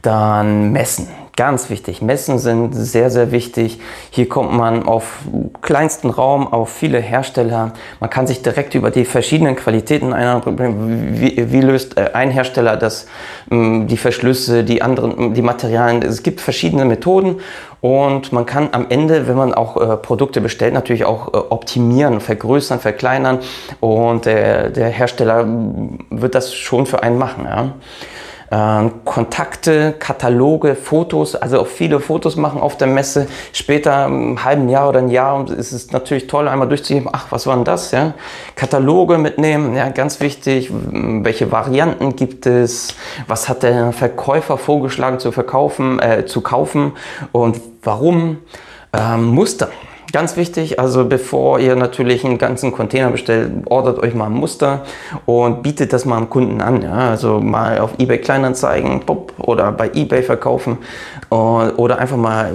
Dann 0.00 0.72
Messen. 0.72 1.08
Ganz 1.34 1.70
wichtig. 1.70 2.02
Messen 2.02 2.38
sind 2.38 2.74
sehr, 2.74 3.10
sehr 3.10 3.32
wichtig. 3.32 3.80
Hier 4.10 4.28
kommt 4.28 4.52
man 4.52 4.82
auf 4.86 5.20
kleinsten 5.62 6.10
Raum, 6.10 6.46
auf 6.46 6.68
viele 6.68 6.98
Hersteller. 6.98 7.72
Man 8.00 8.10
kann 8.10 8.26
sich 8.26 8.42
direkt 8.42 8.74
über 8.74 8.90
die 8.90 9.06
verschiedenen 9.06 9.56
Qualitäten 9.56 10.12
einer, 10.12 10.42
wie, 10.44 11.50
wie 11.50 11.60
löst 11.62 11.96
äh, 11.96 12.10
ein 12.12 12.30
Hersteller 12.30 12.76
das, 12.76 13.06
ähm, 13.50 13.86
die 13.86 13.96
Verschlüsse, 13.96 14.62
die 14.62 14.82
anderen, 14.82 15.32
die 15.32 15.40
Materialien. 15.40 16.02
Es 16.02 16.22
gibt 16.22 16.42
verschiedene 16.42 16.84
Methoden 16.84 17.40
und 17.80 18.30
man 18.34 18.44
kann 18.44 18.68
am 18.72 18.86
Ende, 18.90 19.26
wenn 19.26 19.36
man 19.36 19.54
auch 19.54 19.80
äh, 19.80 19.96
Produkte 19.96 20.42
bestellt, 20.42 20.74
natürlich 20.74 21.06
auch 21.06 21.32
äh, 21.32 21.36
optimieren, 21.48 22.20
vergrößern, 22.20 22.78
verkleinern 22.78 23.38
und 23.80 24.26
der, 24.26 24.68
der 24.68 24.88
Hersteller 24.88 25.46
wird 26.10 26.34
das 26.34 26.54
schon 26.54 26.84
für 26.84 27.02
einen 27.02 27.16
machen. 27.16 27.46
Ja. 27.46 27.72
Ähm, 28.54 29.04
Kontakte, 29.06 29.94
Kataloge, 29.98 30.74
Fotos, 30.74 31.34
also 31.34 31.60
auch 31.60 31.66
viele 31.66 32.00
Fotos 32.00 32.36
machen 32.36 32.60
auf 32.60 32.76
der 32.76 32.86
Messe. 32.86 33.26
Später, 33.54 34.04
im 34.04 34.44
halben 34.44 34.68
Jahr 34.68 34.90
oder 34.90 34.98
ein 34.98 35.08
Jahr, 35.08 35.48
ist 35.50 35.72
es 35.72 35.90
natürlich 35.90 36.26
toll, 36.26 36.48
einmal 36.48 36.68
durchzugeben, 36.68 37.08
ach, 37.10 37.28
was 37.30 37.46
war 37.46 37.54
denn 37.54 37.64
das? 37.64 37.92
Ja? 37.92 38.12
Kataloge 38.54 39.16
mitnehmen, 39.16 39.74
ja, 39.74 39.88
ganz 39.88 40.20
wichtig. 40.20 40.70
Welche 40.70 41.50
Varianten 41.50 42.14
gibt 42.14 42.44
es? 42.44 42.94
Was 43.26 43.48
hat 43.48 43.62
der 43.62 43.92
Verkäufer 43.92 44.58
vorgeschlagen 44.58 45.18
zu 45.18 45.32
verkaufen, 45.32 45.98
äh, 45.98 46.26
zu 46.26 46.42
kaufen 46.42 46.92
und 47.32 47.58
warum? 47.82 48.36
Ähm, 48.92 49.24
Muster. 49.28 49.70
Ganz 50.12 50.36
wichtig, 50.36 50.78
also 50.78 51.06
bevor 51.06 51.58
ihr 51.58 51.74
natürlich 51.74 52.22
einen 52.22 52.36
ganzen 52.36 52.70
Container 52.70 53.10
bestellt, 53.10 53.50
ordert 53.64 53.98
euch 53.98 54.14
mal 54.14 54.26
ein 54.26 54.32
Muster 54.32 54.84
und 55.24 55.62
bietet 55.62 55.94
das 55.94 56.04
mal 56.04 56.18
am 56.18 56.28
Kunden 56.28 56.60
an. 56.60 56.82
Ja? 56.82 57.08
Also 57.10 57.40
mal 57.40 57.78
auf 57.78 57.98
eBay 57.98 58.18
Kleinanzeigen 58.18 59.00
pop, 59.00 59.32
oder 59.38 59.72
bei 59.72 59.90
eBay 59.94 60.22
verkaufen 60.22 60.76
oder 61.30 61.98
einfach 61.98 62.18
mal 62.18 62.54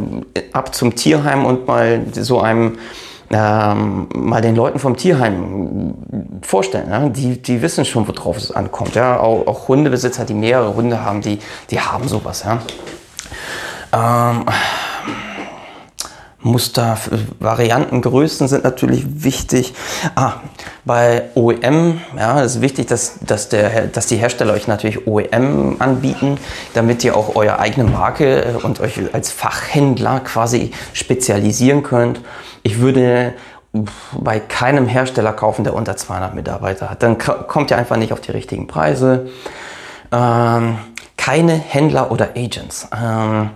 ab 0.53 0.75
zum 0.75 0.93
Tierheim 0.93 1.45
und 1.45 1.67
mal 1.67 2.01
so 2.11 2.41
einem 2.41 2.77
ähm, 3.31 4.07
mal 4.13 4.41
den 4.41 4.55
Leuten 4.55 4.77
vom 4.77 4.95
Tierheim 4.95 5.95
vorstellen. 6.43 6.91
Ja? 6.91 7.09
Die, 7.09 7.41
die 7.41 7.61
wissen 7.63 7.85
schon, 7.85 8.07
worauf 8.07 8.37
es 8.37 8.51
ankommt. 8.51 8.93
Ja? 8.93 9.19
Auch, 9.19 9.47
auch 9.47 9.67
Hundebesitzer, 9.67 10.25
die 10.25 10.35
mehrere 10.35 10.75
Hunde 10.75 11.03
haben, 11.03 11.21
die, 11.21 11.39
die 11.71 11.79
haben 11.79 12.07
sowas. 12.07 12.45
Ja? 12.45 12.59
Ähm, 14.31 14.45
Muster, 16.47 16.97
Varianten, 17.39 18.01
Größen 18.01 18.47
sind 18.47 18.63
natürlich 18.63 19.23
wichtig. 19.23 19.73
Ah, 20.15 20.33
bei 20.85 21.23
OEM, 21.35 22.01
ja, 22.17 22.41
ist 22.41 22.61
wichtig, 22.61 22.87
dass, 22.87 23.19
dass, 23.19 23.49
der, 23.49 23.87
dass 23.87 24.07
die 24.07 24.17
Hersteller 24.17 24.53
euch 24.53 24.67
natürlich 24.67 25.05
OEM 25.05 25.77
anbieten, 25.79 26.37
damit 26.73 27.03
ihr 27.03 27.15
auch 27.15 27.35
eure 27.35 27.59
eigene 27.59 27.89
Marke 27.89 28.43
äh, 28.43 28.53
und 28.63 28.79
euch 28.79 28.99
als 29.13 29.31
Fachhändler 29.31 30.21
quasi 30.21 30.71
spezialisieren 30.93 31.83
könnt. 31.83 32.21
Ich 32.63 32.79
würde 32.79 33.33
bei 34.13 34.39
keinem 34.39 34.87
Hersteller 34.87 35.33
kaufen, 35.33 35.63
der 35.63 35.73
unter 35.73 35.97
200 35.97 36.33
Mitarbeiter 36.33 36.89
hat. 36.89 37.03
Dann 37.03 37.17
kommt 37.17 37.71
ihr 37.71 37.77
einfach 37.77 37.97
nicht 37.97 38.13
auf 38.13 38.21
die 38.21 38.31
richtigen 38.31 38.67
Preise. 38.67 39.27
Ähm, 40.11 40.77
keine 41.17 41.53
Händler 41.53 42.11
oder 42.11 42.29
Agents. 42.35 42.87
Ähm, 42.95 43.49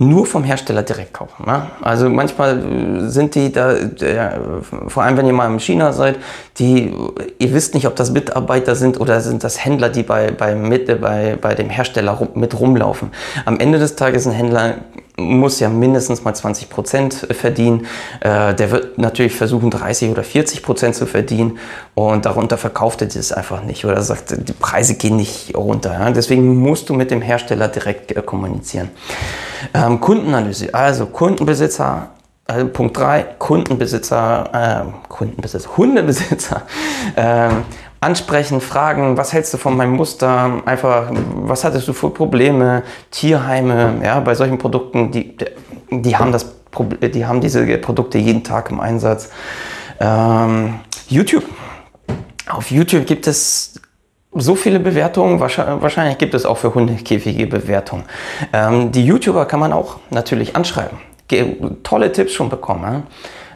nur 0.00 0.24
vom 0.24 0.44
Hersteller 0.44 0.82
direkt 0.82 1.12
kaufen. 1.12 1.44
Ne? 1.46 1.66
Also 1.82 2.08
manchmal 2.08 3.10
sind 3.10 3.34
die 3.34 3.52
da, 3.52 3.74
der, 3.74 4.40
vor 4.88 5.02
allem 5.02 5.18
wenn 5.18 5.26
ihr 5.26 5.34
mal 5.34 5.52
in 5.52 5.60
China 5.60 5.92
seid, 5.92 6.16
die, 6.58 6.90
ihr 7.38 7.52
wisst 7.52 7.74
nicht, 7.74 7.86
ob 7.86 7.96
das 7.96 8.10
Mitarbeiter 8.10 8.74
sind 8.76 8.98
oder 8.98 9.20
sind 9.20 9.44
das 9.44 9.62
Händler, 9.62 9.90
die 9.90 10.02
bei, 10.02 10.30
bei, 10.30 10.54
mit, 10.54 10.86
bei, 11.02 11.36
bei 11.38 11.54
dem 11.54 11.68
Hersteller 11.68 12.28
mit 12.34 12.58
rumlaufen. 12.58 13.10
Am 13.44 13.60
Ende 13.60 13.78
des 13.78 13.94
Tages 13.94 14.26
ein 14.26 14.32
Händler 14.32 14.76
muss 15.20 15.60
ja 15.60 15.68
mindestens 15.68 16.24
mal 16.24 16.34
20 16.34 16.68
Prozent 16.68 17.14
verdienen. 17.30 17.86
Äh, 18.20 18.54
der 18.54 18.70
wird 18.70 18.98
natürlich 18.98 19.34
versuchen, 19.34 19.70
30 19.70 20.10
oder 20.10 20.24
40 20.24 20.62
Prozent 20.62 20.94
zu 20.94 21.06
verdienen 21.06 21.58
und 21.94 22.26
darunter 22.26 22.58
verkauft 22.58 23.02
er 23.02 23.08
das 23.08 23.32
einfach 23.32 23.62
nicht 23.62 23.84
oder 23.84 24.00
sagt, 24.02 24.34
die 24.48 24.52
Preise 24.52 24.94
gehen 24.94 25.16
nicht 25.16 25.56
runter. 25.56 25.92
Ja? 25.92 26.10
Deswegen 26.10 26.56
musst 26.56 26.88
du 26.88 26.94
mit 26.94 27.10
dem 27.10 27.22
Hersteller 27.22 27.68
direkt 27.68 28.12
äh, 28.12 28.22
kommunizieren. 28.22 28.90
Ähm, 29.74 30.00
Kundenanalyse, 30.00 30.72
also 30.74 31.06
Kundenbesitzer 31.06 32.10
also 32.50 32.66
Punkt 32.66 32.96
3, 32.96 33.22
Kundenbesitzer, 33.38 34.50
äh, 34.88 35.08
Kundenbesitzer, 35.08 35.76
Hundebesitzer 35.76 36.62
äh, 37.16 37.48
ansprechen, 38.00 38.60
fragen, 38.60 39.16
was 39.16 39.32
hältst 39.32 39.52
du 39.52 39.58
von 39.58 39.76
meinem 39.76 39.92
Muster, 39.92 40.62
einfach, 40.64 41.10
was 41.34 41.64
hattest 41.64 41.86
du 41.86 41.92
für 41.92 42.10
Probleme, 42.10 42.82
Tierheime, 43.10 44.00
ja, 44.02 44.20
bei 44.20 44.34
solchen 44.34 44.58
Produkten, 44.58 45.10
die, 45.10 45.36
die 45.90 46.16
haben 46.16 46.32
das, 46.32 46.46
die 47.00 47.26
haben 47.26 47.40
diese 47.40 47.66
Produkte 47.78 48.18
jeden 48.18 48.42
Tag 48.42 48.70
im 48.70 48.80
Einsatz. 48.80 49.30
Ähm, 50.00 50.80
YouTube. 51.08 51.44
Auf 52.48 52.70
YouTube 52.70 53.06
gibt 53.06 53.26
es 53.26 53.80
so 54.32 54.54
viele 54.54 54.80
Bewertungen, 54.80 55.40
wahrscheinlich 55.40 56.18
gibt 56.18 56.34
es 56.34 56.46
auch 56.46 56.56
für 56.56 56.72
Hundekäfige 56.72 57.46
Bewertungen. 57.46 58.04
Ähm, 58.52 58.92
die 58.92 59.04
YouTuber 59.04 59.44
kann 59.44 59.60
man 59.60 59.72
auch 59.72 59.96
natürlich 60.10 60.56
anschreiben 60.56 60.98
tolle 61.82 62.12
Tipps 62.12 62.32
schon 62.32 62.48
bekommen. 62.48 63.04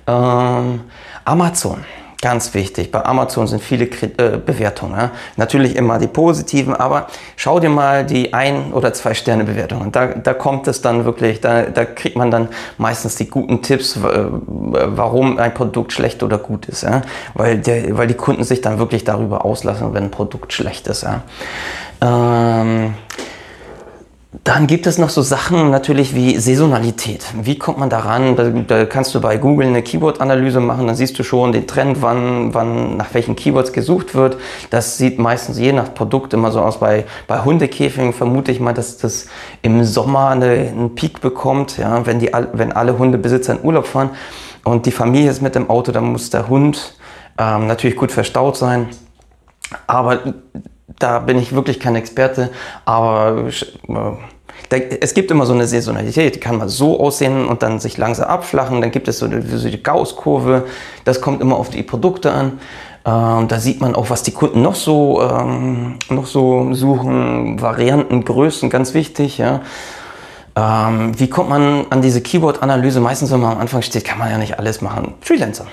Ähm, 0.06 0.80
Amazon. 1.24 1.84
Ganz 2.24 2.54
wichtig. 2.54 2.90
Bei 2.90 3.04
Amazon 3.04 3.46
sind 3.46 3.62
viele 3.62 3.84
äh, 3.84 4.38
Bewertungen. 4.38 5.10
Natürlich 5.36 5.76
immer 5.76 5.98
die 5.98 6.06
positiven, 6.06 6.74
aber 6.74 7.08
schau 7.36 7.60
dir 7.60 7.68
mal 7.68 8.06
die 8.06 8.32
ein- 8.32 8.72
oder 8.72 8.94
zwei 8.94 9.12
Sterne 9.12 9.44
Bewertungen. 9.44 9.92
Da, 9.92 10.06
da 10.06 10.32
kommt 10.32 10.66
es 10.66 10.80
dann 10.80 11.04
wirklich, 11.04 11.42
da, 11.42 11.64
da 11.64 11.84
kriegt 11.84 12.16
man 12.16 12.30
dann 12.30 12.48
meistens 12.78 13.16
die 13.16 13.28
guten 13.28 13.60
Tipps, 13.60 13.98
warum 14.00 15.36
ein 15.36 15.52
Produkt 15.52 15.92
schlecht 15.92 16.22
oder 16.22 16.38
gut 16.38 16.64
ist. 16.64 16.86
Weil, 17.34 17.58
der, 17.58 17.94
weil 17.98 18.06
die 18.06 18.14
Kunden 18.14 18.42
sich 18.42 18.62
dann 18.62 18.78
wirklich 18.78 19.04
darüber 19.04 19.44
auslassen, 19.44 19.92
wenn 19.92 20.04
ein 20.04 20.10
Produkt 20.10 20.54
schlecht 20.54 20.86
ist. 20.86 21.04
Ähm, 22.00 22.94
dann 24.42 24.66
gibt 24.66 24.86
es 24.88 24.98
noch 24.98 25.10
so 25.10 25.22
Sachen 25.22 25.70
natürlich 25.70 26.14
wie 26.14 26.36
Saisonalität. 26.38 27.24
Wie 27.40 27.56
kommt 27.56 27.78
man 27.78 27.88
daran? 27.88 28.34
Da, 28.34 28.50
da 28.50 28.84
kannst 28.84 29.14
du 29.14 29.20
bei 29.20 29.36
Google 29.36 29.68
eine 29.68 29.82
Keyword-Analyse 29.82 30.58
machen, 30.58 30.88
dann 30.88 30.96
siehst 30.96 31.16
du 31.18 31.22
schon 31.22 31.52
den 31.52 31.68
Trend, 31.68 32.02
wann, 32.02 32.52
wann 32.52 32.96
nach 32.96 33.14
welchen 33.14 33.36
Keywords 33.36 33.72
gesucht 33.72 34.14
wird. 34.14 34.36
Das 34.70 34.98
sieht 34.98 35.20
meistens 35.20 35.58
je 35.58 35.72
nach 35.72 35.94
Produkt 35.94 36.34
immer 36.34 36.50
so 36.50 36.60
aus. 36.60 36.80
Bei, 36.80 37.04
bei 37.28 37.44
Hundekäfigen 37.44 38.12
vermute 38.12 38.50
ich 38.50 38.58
mal, 38.58 38.74
dass 38.74 38.96
das 38.96 39.26
im 39.62 39.84
Sommer 39.84 40.30
eine, 40.30 40.46
einen 40.46 40.94
Peak 40.96 41.20
bekommt, 41.20 41.78
ja, 41.78 42.04
wenn, 42.04 42.18
die, 42.18 42.32
wenn 42.52 42.72
alle 42.72 42.98
Hundebesitzer 42.98 43.52
in 43.52 43.64
Urlaub 43.64 43.86
fahren 43.86 44.10
und 44.64 44.86
die 44.86 44.92
Familie 44.92 45.30
ist 45.30 45.42
mit 45.42 45.54
dem 45.54 45.70
Auto, 45.70 45.92
dann 45.92 46.06
muss 46.06 46.30
der 46.30 46.48
Hund 46.48 46.96
ähm, 47.38 47.68
natürlich 47.68 47.96
gut 47.96 48.10
verstaut 48.10 48.56
sein. 48.56 48.88
Aber 49.86 50.34
da 50.86 51.18
bin 51.18 51.38
ich 51.38 51.54
wirklich 51.54 51.80
kein 51.80 51.96
Experte, 51.96 52.50
aber 52.84 53.48
äh, 53.88 54.98
es 55.00 55.14
gibt 55.14 55.30
immer 55.30 55.46
so 55.46 55.52
eine 55.52 55.66
Saisonalität, 55.66 56.34
die 56.34 56.40
kann 56.40 56.58
mal 56.58 56.68
so 56.68 57.00
aussehen 57.00 57.46
und 57.46 57.62
dann 57.62 57.80
sich 57.80 57.96
langsam 57.96 58.28
abflachen. 58.28 58.80
Dann 58.80 58.90
gibt 58.90 59.08
es 59.08 59.18
so 59.18 59.26
eine, 59.26 59.42
so 59.42 59.68
die 59.68 59.82
Gauss-Kurve, 59.82 60.64
das 61.04 61.20
kommt 61.20 61.40
immer 61.40 61.56
auf 61.56 61.70
die 61.70 61.82
Produkte 61.82 62.32
an. 62.32 62.58
Ähm, 63.06 63.48
da 63.48 63.58
sieht 63.58 63.80
man 63.80 63.94
auch, 63.94 64.08
was 64.10 64.22
die 64.22 64.32
Kunden 64.32 64.62
noch 64.62 64.74
so, 64.74 65.20
ähm, 65.22 65.98
noch 66.08 66.26
so 66.26 66.72
suchen. 66.72 67.60
Varianten, 67.60 68.24
Größen, 68.24 68.70
ganz 68.70 68.94
wichtig. 68.94 69.38
Ja. 69.38 69.60
Ähm, 70.56 71.18
wie 71.18 71.28
kommt 71.28 71.50
man 71.50 71.86
an 71.90 72.00
diese 72.00 72.22
Keyword-Analyse? 72.22 73.00
Meistens, 73.00 73.30
wenn 73.30 73.40
man 73.40 73.52
am 73.52 73.58
Anfang 73.58 73.82
steht, 73.82 74.04
kann 74.04 74.18
man 74.18 74.30
ja 74.30 74.38
nicht 74.38 74.58
alles 74.58 74.80
machen. 74.80 75.14
Freelancer. 75.20 75.66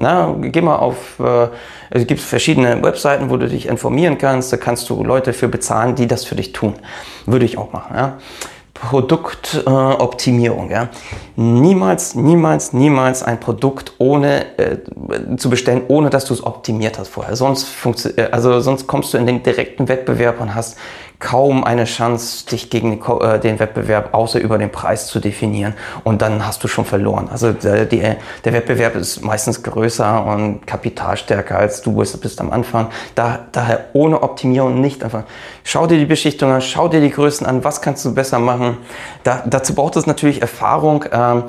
Na, 0.00 0.34
geh 0.40 0.62
mal 0.62 0.76
auf, 0.76 1.20
äh, 1.20 1.48
es 1.90 2.06
gibt 2.06 2.22
verschiedene 2.22 2.82
Webseiten, 2.82 3.28
wo 3.28 3.36
du 3.36 3.46
dich 3.46 3.68
informieren 3.68 4.16
kannst. 4.16 4.50
Da 4.50 4.56
kannst 4.56 4.88
du 4.88 5.04
Leute 5.04 5.34
für 5.34 5.46
bezahlen, 5.46 5.94
die 5.94 6.06
das 6.06 6.24
für 6.24 6.36
dich 6.36 6.52
tun. 6.52 6.72
Würde 7.26 7.44
ich 7.44 7.58
auch 7.58 7.74
machen. 7.74 7.94
Ja? 7.94 8.16
Produktoptimierung. 8.72 10.70
Äh, 10.70 10.72
ja? 10.72 10.88
Niemals, 11.36 12.14
niemals, 12.14 12.72
niemals 12.72 13.22
ein 13.22 13.38
Produkt 13.40 13.92
ohne 13.98 14.58
äh, 14.58 14.78
zu 15.36 15.50
bestellen, 15.50 15.82
ohne 15.88 16.08
dass 16.08 16.24
du 16.24 16.32
es 16.32 16.42
optimiert 16.42 16.98
hast 16.98 17.08
vorher. 17.08 17.36
Sonst, 17.36 17.68
äh, 18.16 18.28
also 18.32 18.60
sonst 18.60 18.86
kommst 18.86 19.12
du 19.12 19.18
in 19.18 19.26
den 19.26 19.42
direkten 19.42 19.86
Wettbewerb 19.86 20.40
und 20.40 20.54
hast 20.54 20.78
kaum 21.20 21.64
eine 21.64 21.84
Chance, 21.84 22.46
dich 22.46 22.70
gegen 22.70 23.00
äh, 23.20 23.38
den 23.38 23.58
Wettbewerb 23.58 24.14
außer 24.14 24.40
über 24.40 24.56
den 24.58 24.72
Preis 24.72 25.06
zu 25.06 25.20
definieren. 25.20 25.74
Und 26.02 26.22
dann 26.22 26.46
hast 26.46 26.64
du 26.64 26.68
schon 26.68 26.86
verloren. 26.86 27.28
Also 27.30 27.52
der, 27.52 27.84
der, 27.84 28.16
der 28.44 28.52
Wettbewerb 28.52 28.96
ist 28.96 29.22
meistens 29.22 29.62
größer 29.62 30.24
und 30.24 30.66
kapitalstärker 30.66 31.58
als 31.58 31.82
du 31.82 31.92
bist, 31.92 32.20
bist 32.22 32.40
am 32.40 32.50
Anfang. 32.50 32.88
Da, 33.14 33.46
daher 33.52 33.86
ohne 33.92 34.22
Optimierung 34.22 34.80
nicht 34.80 35.04
einfach. 35.04 35.24
Schau 35.62 35.86
dir 35.86 35.98
die 35.98 36.06
Beschichtung 36.06 36.50
an, 36.50 36.62
schau 36.62 36.88
dir 36.88 37.00
die 37.00 37.10
Größen 37.10 37.46
an, 37.46 37.62
was 37.64 37.82
kannst 37.82 38.04
du 38.06 38.14
besser 38.14 38.38
machen. 38.38 38.78
Da, 39.22 39.42
dazu 39.46 39.74
braucht 39.74 39.96
es 39.96 40.06
natürlich 40.06 40.40
Erfahrung. 40.40 41.04
Ähm, 41.12 41.44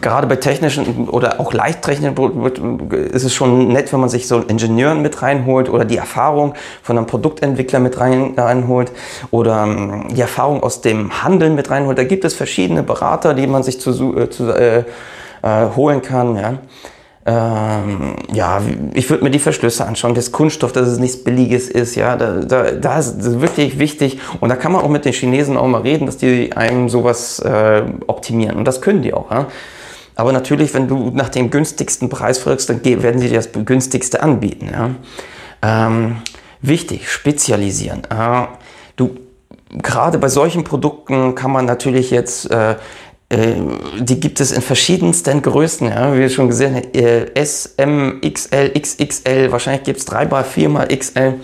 gerade 0.00 0.26
bei 0.26 0.36
technischen 0.36 1.08
oder 1.08 1.40
auch 1.40 1.52
leichttechnischen 1.52 2.14
ist 2.92 3.24
es 3.24 3.32
schon 3.32 3.68
nett, 3.68 3.92
wenn 3.92 4.00
man 4.00 4.08
sich 4.08 4.28
so 4.28 4.36
einen 4.36 4.48
Ingenieur 4.48 4.94
mit 4.94 5.22
reinholt 5.22 5.70
oder 5.70 5.84
die 5.84 5.96
Erfahrung 5.96 6.54
von 6.82 6.98
einem 6.98 7.06
Produktentwickler 7.06 7.80
mit 7.80 7.98
rein, 7.98 8.34
reinholt 8.36 8.92
oder 9.30 9.64
ähm, 9.64 10.08
die 10.10 10.20
Erfahrung 10.20 10.62
aus 10.62 10.82
dem 10.82 11.22
Handeln 11.22 11.54
mit 11.54 11.70
reinholt. 11.70 11.96
Da 11.96 12.04
gibt 12.04 12.24
es 12.24 12.34
verschiedene 12.34 12.82
Berater, 12.82 13.32
die 13.34 13.46
man 13.46 13.62
sich 13.62 13.80
zu, 13.80 14.16
äh, 14.16 14.28
zu 14.28 14.50
äh, 14.50 14.84
äh, 15.42 15.66
holen 15.74 16.02
kann. 16.02 16.36
Ja. 16.36 16.58
Ähm, 17.26 18.16
ja, 18.34 18.60
ich 18.92 19.08
würde 19.08 19.24
mir 19.24 19.30
die 19.30 19.38
Verschlüsse 19.38 19.86
anschauen, 19.86 20.14
das 20.14 20.30
Kunststoff, 20.30 20.72
dass 20.72 20.88
es 20.88 20.98
nichts 20.98 21.24
Billiges 21.24 21.70
ist, 21.70 21.94
ja, 21.94 22.16
da, 22.16 22.40
da, 22.40 22.72
da 22.72 22.98
ist 22.98 23.16
das 23.16 23.40
wirklich 23.40 23.78
wichtig 23.78 24.18
und 24.40 24.50
da 24.50 24.56
kann 24.56 24.72
man 24.72 24.82
auch 24.82 24.90
mit 24.90 25.06
den 25.06 25.14
Chinesen 25.14 25.56
auch 25.56 25.66
mal 25.66 25.80
reden, 25.80 26.04
dass 26.04 26.18
die 26.18 26.52
einem 26.54 26.90
sowas 26.90 27.38
äh, 27.38 27.82
optimieren 28.08 28.56
und 28.56 28.66
das 28.66 28.82
können 28.82 29.00
die 29.00 29.14
auch, 29.14 29.30
ja. 29.30 29.46
Aber 30.16 30.32
natürlich, 30.32 30.74
wenn 30.74 30.86
du 30.86 31.10
nach 31.12 31.28
dem 31.28 31.50
günstigsten 31.50 32.08
Preis 32.08 32.38
fragst, 32.38 32.68
dann 32.68 32.84
werden 32.84 33.18
sie 33.18 33.28
dir 33.30 33.36
das 33.36 33.48
günstigste 33.52 34.22
anbieten, 34.22 34.68
ja. 34.70 34.90
Ähm, 35.62 36.16
wichtig, 36.60 37.10
spezialisieren. 37.10 38.02
Äh, 38.10 38.48
du, 38.96 39.16
gerade 39.82 40.18
bei 40.18 40.28
solchen 40.28 40.62
Produkten 40.62 41.34
kann 41.34 41.50
man 41.50 41.64
natürlich 41.64 42.10
jetzt 42.10 42.50
äh, 42.50 42.76
die 43.30 44.20
gibt 44.20 44.40
es 44.40 44.52
in 44.52 44.62
verschiedensten 44.62 45.42
Größen, 45.42 45.88
ja, 45.88 46.14
wie 46.14 46.20
wir 46.20 46.28
schon 46.28 46.48
gesehen 46.48 46.76
haben, 46.76 46.94
äh, 46.94 47.32
S, 47.34 47.74
M, 47.76 48.20
XL, 48.20 48.70
XXL, 48.78 49.50
wahrscheinlich 49.50 49.82
gibt 49.82 49.98
es 49.98 50.04
3 50.04 50.26
mal, 50.26 50.44
4 50.44 50.68
mal 50.68 50.88
XL. 50.88 51.34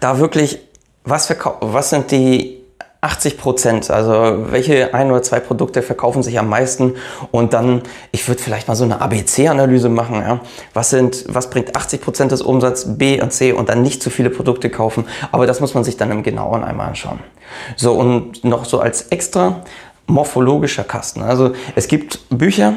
Da 0.00 0.18
wirklich, 0.18 0.58
was, 1.04 1.34
was 1.60 1.90
sind 1.90 2.10
die 2.10 2.56
80 3.06 3.38
Prozent, 3.38 3.90
also 3.90 4.46
welche 4.50 4.92
ein 4.92 5.10
oder 5.10 5.22
zwei 5.22 5.38
Produkte 5.38 5.82
verkaufen 5.82 6.22
sich 6.22 6.38
am 6.38 6.48
meisten 6.48 6.94
und 7.30 7.52
dann, 7.52 7.82
ich 8.10 8.26
würde 8.26 8.42
vielleicht 8.42 8.66
mal 8.68 8.74
so 8.74 8.84
eine 8.84 9.00
ABC-Analyse 9.00 9.88
machen, 9.88 10.16
ja. 10.16 10.40
Was 10.74 10.90
sind, 10.90 11.24
was 11.28 11.50
bringt 11.50 11.76
80 11.76 12.00
Prozent 12.00 12.32
des 12.32 12.42
Umsatzes 12.42 12.98
B 12.98 13.20
und 13.20 13.32
C 13.32 13.52
und 13.52 13.68
dann 13.68 13.82
nicht 13.82 14.02
zu 14.02 14.10
viele 14.10 14.30
Produkte 14.30 14.70
kaufen, 14.70 15.06
aber 15.30 15.46
das 15.46 15.60
muss 15.60 15.74
man 15.74 15.84
sich 15.84 15.96
dann 15.96 16.10
im 16.10 16.22
Genauen 16.22 16.64
einmal 16.64 16.88
anschauen. 16.88 17.20
So 17.76 17.92
und 17.92 18.44
noch 18.44 18.64
so 18.64 18.80
als 18.80 19.02
extra, 19.08 19.62
morphologischer 20.06 20.84
Kasten. 20.84 21.22
Also 21.22 21.52
es 21.74 21.88
gibt 21.88 22.20
Bücher, 22.30 22.74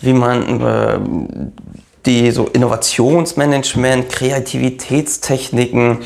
wie 0.00 0.12
man 0.12 0.60
äh, 0.60 0.98
die 2.06 2.30
so 2.30 2.46
Innovationsmanagement, 2.46 4.10
Kreativitätstechniken 4.10 5.98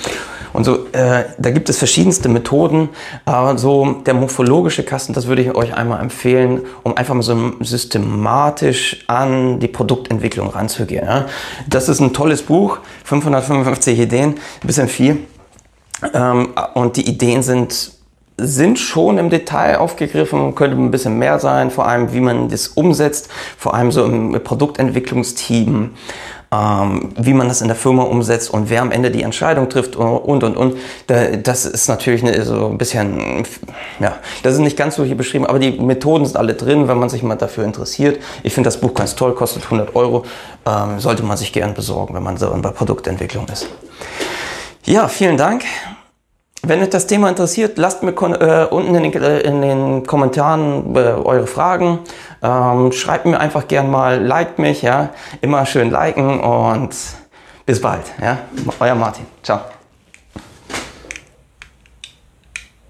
und 0.53 0.65
so, 0.65 0.87
äh, 0.93 1.25
da 1.38 1.50
gibt 1.50 1.69
es 1.69 1.79
verschiedenste 1.79 2.29
Methoden. 2.29 2.88
Aber 3.25 3.59
so 3.59 3.93
der 4.07 4.15
morphologische 4.15 4.83
Kasten, 4.83 5.12
das 5.12 5.27
würde 5.27 5.43
ich 5.43 5.55
euch 5.55 5.75
einmal 5.75 6.00
empfehlen, 6.00 6.62
um 6.83 6.97
einfach 6.97 7.15
mal 7.15 7.23
so 7.23 7.53
systematisch 7.61 9.05
an 9.07 9.61
die 9.61 9.69
Produktentwicklung 9.69 10.49
ranzugehen. 10.49 11.05
Ja? 11.05 11.27
Das 11.69 11.88
ist 11.88 12.00
ein 12.00 12.12
tolles 12.12 12.43
Buch, 12.43 12.79
555 13.05 13.99
Ideen, 13.99 14.31
ein 14.31 14.67
bisschen 14.67 14.88
viel. 14.88 15.19
Ähm, 16.15 16.50
und 16.75 16.97
die 16.97 17.09
Ideen 17.09 17.43
sind 17.43 17.93
sind 18.38 18.78
schon 18.78 19.18
im 19.18 19.30
Detail 19.30 19.78
aufgegriffen, 19.78 20.54
könnte 20.54 20.76
ein 20.76 20.90
bisschen 20.90 21.18
mehr 21.18 21.38
sein, 21.40 21.71
vor 21.71 21.87
allem 21.87 22.12
wie 22.12 22.21
man 22.21 22.49
das 22.49 22.68
umsetzt, 22.68 23.28
vor 23.57 23.75
allem 23.75 23.90
so 23.90 24.04
im 24.04 24.40
Produktentwicklungsteam, 24.42 25.90
ähm, 26.50 27.09
wie 27.16 27.35
man 27.35 27.49
das 27.49 27.61
in 27.61 27.68
der 27.68 27.76
Firma 27.76 28.04
umsetzt 28.04 28.50
und 28.50 28.71
wer 28.71 28.80
am 28.80 28.92
Ende 28.92 29.11
die 29.11 29.23
Entscheidung 29.23 29.68
trifft 29.68 29.97
und 29.97 30.45
und 30.45 30.57
und. 30.57 30.76
Das 31.42 31.66
ist 31.66 31.88
natürlich 31.88 32.23
eine, 32.23 32.42
so 32.45 32.68
ein 32.68 32.78
bisschen, 32.78 33.45
ja, 33.99 34.16
das 34.42 34.54
ist 34.54 34.61
nicht 34.61 34.76
ganz 34.76 34.95
so 34.95 35.04
hier 35.04 35.16
beschrieben, 35.16 35.45
aber 35.45 35.59
die 35.59 35.73
Methoden 35.73 36.25
sind 36.25 36.37
alle 36.37 36.54
drin, 36.54 36.88
wenn 36.88 36.99
man 36.99 37.09
sich 37.09 37.23
mal 37.23 37.35
dafür 37.35 37.64
interessiert. 37.64 38.23
Ich 38.45 38.54
finde 38.54 38.68
das 38.68 38.80
Buch 38.80 38.95
ganz 38.95 39.16
toll, 39.16 39.35
kostet 39.35 39.64
100 39.64 39.97
Euro, 39.97 40.25
ähm, 40.64 41.00
sollte 41.00 41.25
man 41.25 41.37
sich 41.37 41.52
gern 41.52 41.75
besorgen, 41.75 42.14
wenn 42.14 42.23
man 42.23 42.37
so 42.37 42.50
bei 42.62 42.71
Produktentwicklung 42.71 43.47
ist. 43.49 43.68
Ja, 44.85 45.09
vielen 45.09 45.37
Dank. 45.37 45.64
Wenn 46.69 46.83
euch 46.83 46.91
das 46.91 47.07
Thema 47.07 47.29
interessiert, 47.29 47.79
lasst 47.79 48.03
mir 48.03 48.11
äh, 48.11 48.67
unten 48.67 48.95
in 48.95 49.11
den, 49.11 49.23
äh, 49.23 49.41
in 49.41 49.63
den 49.63 50.07
Kommentaren 50.07 50.95
äh, 50.95 50.99
eure 50.99 51.47
Fragen. 51.47 52.01
Ähm, 52.43 52.93
schreibt 52.93 53.27
mir 53.27 53.41
einfach 53.41 53.67
gern 53.69 53.91
mal, 53.91 54.23
liked 54.23 54.59
mich, 54.59 54.83
ja. 54.83 55.11
Immer 55.41 55.67
schön 55.67 55.91
liken 55.91 56.41
und 56.41 56.95
bis 57.67 57.81
bald, 57.81 58.05
ja. 58.23 58.39
Euer 58.81 58.95
Martin. 58.95 59.27
Ciao. 59.43 59.61